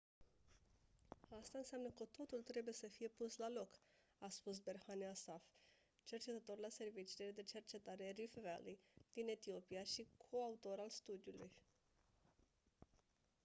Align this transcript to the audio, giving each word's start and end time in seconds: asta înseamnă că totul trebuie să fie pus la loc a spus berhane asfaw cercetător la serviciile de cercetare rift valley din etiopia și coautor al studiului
asta 1.41 1.57
înseamnă 1.57 1.87
că 1.89 2.05
totul 2.17 2.41
trebuie 2.41 2.73
să 2.73 2.87
fie 2.87 3.07
pus 3.07 3.37
la 3.37 3.49
loc 3.49 3.79
a 4.19 4.27
spus 4.29 4.59
berhane 4.59 5.07
asfaw 5.07 5.41
cercetător 6.03 6.57
la 6.57 6.69
serviciile 6.69 7.31
de 7.31 7.43
cercetare 7.43 8.09
rift 8.09 8.35
valley 8.35 8.79
din 9.13 9.27
etiopia 9.27 9.83
și 9.83 10.07
coautor 10.29 10.79
al 10.79 10.89
studiului 10.89 11.51